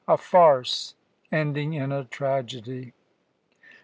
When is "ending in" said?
1.31-1.91